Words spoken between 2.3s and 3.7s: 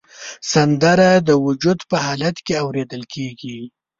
کې اورېدل کېږي